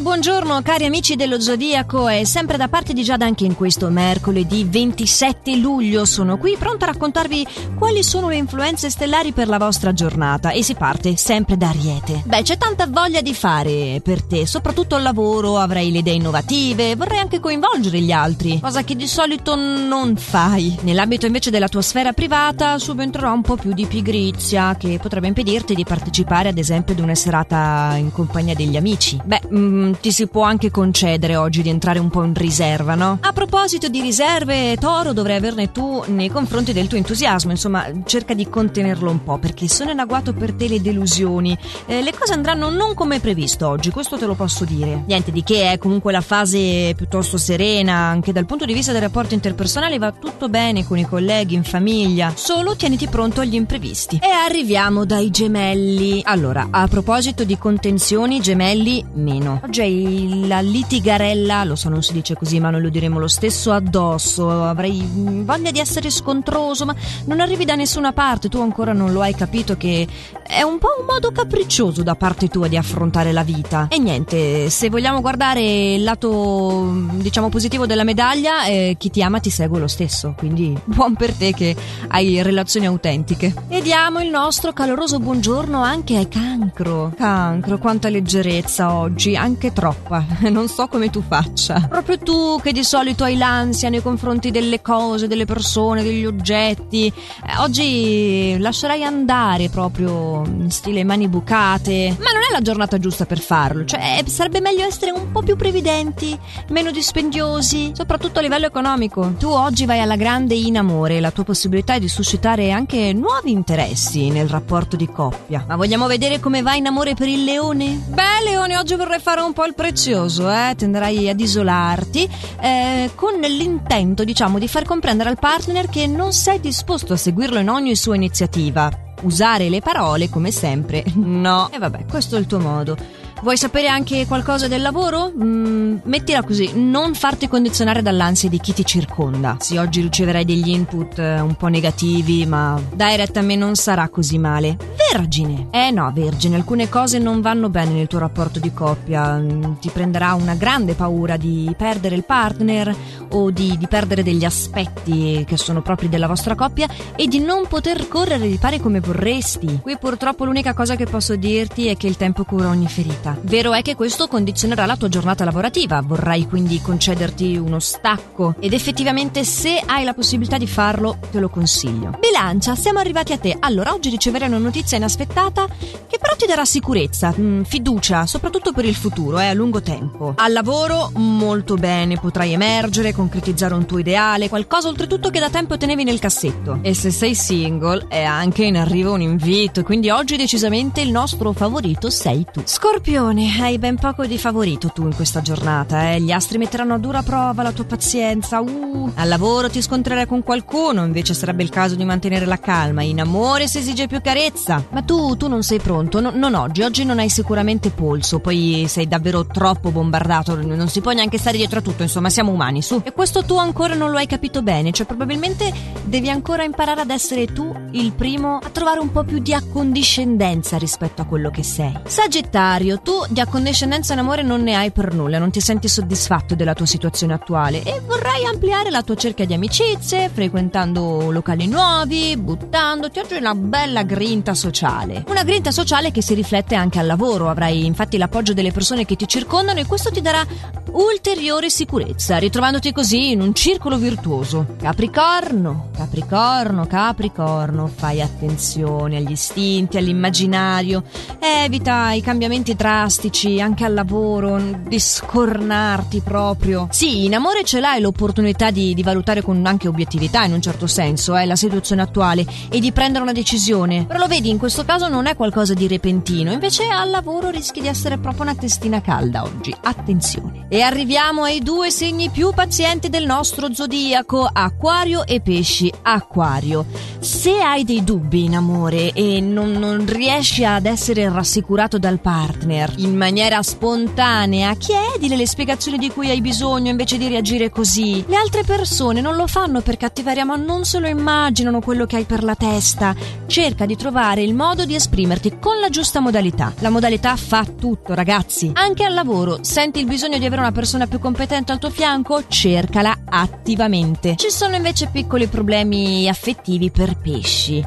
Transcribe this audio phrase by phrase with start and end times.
[0.00, 3.90] il buongiorno cari amici dello Zodiaco è sempre da parte di Giada anche in questo
[3.90, 6.06] mercoledì 27 luglio.
[6.06, 7.46] Sono qui pronta a raccontarvi
[7.76, 12.22] quali sono le influenze stellari per la vostra giornata e si parte sempre da Ariete.
[12.24, 16.96] Beh, c'è tanta voglia di fare per te, soprattutto al lavoro, avrai le idee innovative,
[16.96, 20.78] vorrei anche coinvolgere gli altri, cosa che di solito non fai.
[20.80, 25.74] Nell'ambito invece della tua sfera privata subentrerà un po' più di pigrizia che potrebbe impedirti
[25.74, 29.20] di partecipare ad esempio ad una serata in compagnia degli amici.
[29.22, 33.18] Beh, mm, ti si può anche concedere oggi di entrare un po' in riserva, no?
[33.20, 38.34] A proposito di riserve, Toro dovrai averne tu nei confronti del tuo entusiasmo, insomma, cerca
[38.34, 41.56] di contenerlo un po' perché sono in agguato per te le delusioni.
[41.86, 45.04] Eh, le cose andranno non come previsto oggi, questo te lo posso dire.
[45.06, 49.00] Niente di che, è comunque la fase piuttosto serena, anche dal punto di vista dei
[49.00, 54.18] rapporti interpersonali va tutto bene con i colleghi, in famiglia, solo tieniti pronto agli imprevisti.
[54.22, 56.22] E arriviamo dai gemelli.
[56.24, 59.60] Allora, a proposito di contenzioni, gemelli, meno.
[59.64, 63.28] Oggi hai la litigarella, lo so non si dice così ma noi lo diremo lo
[63.28, 65.08] stesso addosso, avrei
[65.44, 66.94] voglia di essere scontroso ma
[67.26, 70.06] non arrivi da nessuna parte, tu ancora non lo hai capito che
[70.46, 73.86] è un po' un modo capriccioso da parte tua di affrontare la vita.
[73.88, 79.38] E niente, se vogliamo guardare il lato diciamo positivo della medaglia, eh, chi ti ama
[79.38, 81.74] ti segue lo stesso, quindi buon per te che
[82.08, 83.54] hai relazioni autentiche.
[83.68, 87.12] E diamo il nostro caloroso buongiorno anche ai cancro.
[87.16, 90.24] Cancro, quanta leggerezza oggi, anche troppa.
[90.50, 91.86] Non so come tu faccia.
[91.88, 97.06] Proprio tu che di solito hai l'ansia nei confronti delle cose, delle persone, degli oggetti.
[97.06, 102.16] Eh, oggi lascerai andare proprio in stile mani bucate.
[102.18, 103.84] Ma non è la giornata giusta per farlo.
[103.84, 106.36] Cioè, sarebbe meglio essere un po' più previdenti,
[106.68, 109.34] meno dispendiosi, soprattutto a livello economico.
[109.38, 111.20] Tu oggi vai alla grande in amore.
[111.20, 115.64] La tua possibilità è di suscitare anche nuovi interessi nel rapporto di coppia.
[115.66, 118.00] Ma vogliamo vedere come va in amore per il leone?
[118.08, 120.74] Beh, leone, oggi vorrei fare un po' il prezioso, eh?
[120.76, 122.28] Tenderai ad isolarti
[122.60, 127.58] eh, con l'intento, diciamo, di far comprendere al partner che non sei disposto a seguirlo
[127.58, 128.90] in ogni sua iniziativa.
[129.22, 131.70] Usare le parole, come sempre, no.
[131.72, 132.96] E vabbè, questo è il tuo modo.
[133.42, 135.32] Vuoi sapere anche qualcosa del lavoro?
[135.34, 139.56] Mm, mettila così, non farti condizionare dall'ansia di chi ti circonda.
[139.60, 143.76] Sì, oggi riceverai degli input eh, un po' negativi, ma dai retta a me non
[143.76, 144.76] sarà così male.
[145.10, 145.68] Vergine!
[145.70, 149.38] Eh no, Vergine, alcune cose non vanno bene nel tuo rapporto di coppia.
[149.38, 152.94] Mm, Ti prenderà una grande paura di perdere il partner
[153.30, 156.86] o di, di perdere degli aspetti che sono propri della vostra coppia
[157.16, 159.78] e di non poter correre di pari come vorresti.
[159.80, 163.29] Qui purtroppo l'unica cosa che posso dirti è che il tempo cura ogni ferita.
[163.42, 168.72] Vero è che questo condizionerà la tua giornata lavorativa, vorrai quindi concederti uno stacco ed
[168.72, 172.18] effettivamente se hai la possibilità di farlo te lo consiglio.
[172.18, 173.56] Bilancia, siamo arrivati a te.
[173.58, 178.84] Allora, oggi riceverai una notizia inaspettata che però ti darà sicurezza, mh, fiducia, soprattutto per
[178.84, 180.34] il futuro, eh, a lungo tempo.
[180.36, 185.76] Al lavoro molto bene, potrai emergere, concretizzare un tuo ideale, qualcosa oltretutto che da tempo
[185.76, 186.78] tenevi nel cassetto.
[186.82, 191.52] E se sei single è anche in arrivo un invito, quindi oggi decisamente il nostro
[191.52, 192.62] favorito sei tu.
[192.64, 196.20] Scorpione, hai ben poco di favorito tu in questa giornata, eh?
[196.20, 198.60] Gli astri metteranno a dura prova la tua pazienza.
[198.60, 203.02] Uh, al lavoro ti scontrerai con qualcuno, invece sarebbe il caso di mantenere la calma.
[203.02, 204.82] In amore si esige più carezza.
[204.90, 206.82] Ma tu, tu non sei pronto, no- non oggi.
[206.82, 210.56] Oggi non hai sicuramente polso, poi sei davvero troppo bombardato.
[210.56, 213.02] Non si può neanche stare dietro a tutto, insomma, siamo umani, su.
[213.04, 215.72] E questo tu ancora non lo hai capito bene, cioè probabilmente
[216.04, 220.78] devi ancora imparare ad essere tu il primo a trovare un po' più di accondiscendenza
[220.78, 221.98] rispetto a quello che sei.
[222.06, 226.54] Sagittario, tu di accondiscendenza in amore non ne hai per nulla, non ti senti soddisfatto
[226.54, 232.36] della tua situazione attuale e vorrai ampliare la tua cerchia di amicizie, frequentando locali nuovi,
[232.36, 235.24] buttandoti oggi una bella grinta sociale.
[235.28, 239.16] Una grinta sociale che si riflette anche al lavoro, avrai infatti l'appoggio delle persone che
[239.16, 240.44] ti circondano e questo ti darà
[240.92, 244.66] ulteriore sicurezza, ritrovandoti così in un circolo virtuoso.
[244.80, 251.04] Capricorno, Capricorno, Capricorno, fai attenzione agli istinti, all'immaginario,
[251.38, 256.86] evita i cambiamenti drastici anche al lavoro, di scornarti proprio.
[256.90, 260.86] Sì, in amore ce l'hai l'opportunità di, di valutare con anche obiettività in un certo
[260.86, 264.84] senso eh, la situazione attuale e di prendere una decisione, però lo vedi in questo
[264.84, 269.00] caso non è qualcosa di repentino, invece al lavoro rischi di essere proprio una testina
[269.00, 270.59] calda oggi, attenzione.
[270.72, 275.92] E arriviamo ai due segni più pazienti del nostro zodiaco, Acquario e Pesci.
[276.02, 276.86] Acquario,
[277.18, 282.94] se hai dei dubbi in amore e non, non riesci ad essere rassicurato dal partner,
[282.98, 288.24] in maniera spontanea, chiedile le spiegazioni di cui hai bisogno invece di reagire così.
[288.28, 292.14] Le altre persone non lo fanno per cattiveria, ma non se lo immaginano quello che
[292.14, 293.12] hai per la testa.
[293.46, 296.72] Cerca di trovare il modo di esprimerti con la giusta modalità.
[296.78, 298.70] La modalità fa tutto, ragazzi.
[298.74, 302.46] Anche al lavoro, senti il bisogno di avere una persona più competente al tuo fianco?
[302.46, 304.36] Cercala attivamente.
[304.36, 307.84] Ci sono invece piccoli problemi affettivi per pesci.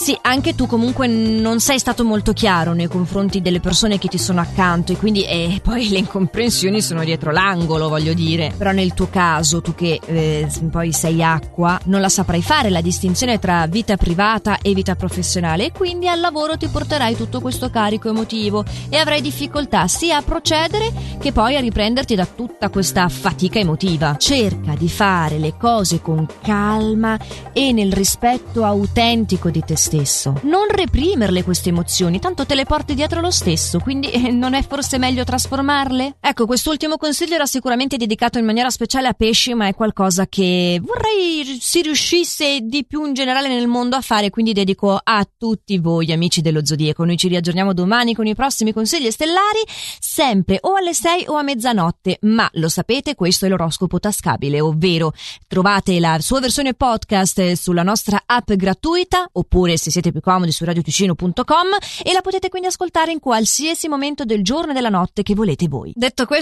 [0.00, 4.16] Sì, anche tu comunque non sei stato molto chiaro nei confronti delle persone che ti
[4.16, 8.50] sono accanto e quindi eh, poi le incomprensioni sono dietro l'angolo, voglio dire.
[8.56, 12.80] Però nel tuo caso, tu che eh, poi sei acqua, non la saprai fare la
[12.80, 17.68] distinzione tra vita privata e vita professionale e quindi al lavoro ti porterai tutto questo
[17.68, 23.06] carico emotivo e avrai difficoltà sia a procedere che poi a riprenderti da tutta questa
[23.10, 24.16] fatica emotiva.
[24.16, 27.18] Cerca di fare le cose con calma
[27.52, 30.38] e nel rispetto autentico di te stesso stesso.
[30.44, 34.62] Non reprimerle queste emozioni, tanto te le porti dietro lo stesso, quindi eh, non è
[34.62, 36.16] forse meglio trasformarle?
[36.20, 40.80] Ecco, quest'ultimo consiglio era sicuramente dedicato in maniera speciale a pesci, ma è qualcosa che
[40.80, 45.78] vorrei si riuscisse di più in generale nel mondo a fare, quindi dedico a tutti
[45.78, 47.04] voi amici dello Zodiaco.
[47.04, 51.42] Noi ci riaggiorniamo domani con i prossimi consigli stellari, sempre o alle 6 o a
[51.42, 55.12] mezzanotte, ma lo sapete, questo è l'oroscopo tascabile, ovvero
[55.48, 59.28] trovate la sua versione podcast sulla nostra app gratuita
[59.70, 61.66] oppure se siete più comodi su radioticino.com
[62.02, 65.68] e la potete quindi ascoltare in qualsiasi momento del giorno e della notte che volete
[65.68, 65.92] voi.
[65.94, 66.38] Detto questo